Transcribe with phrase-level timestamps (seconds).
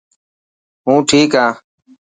[0.85, 1.51] هون ٺيڪ هان.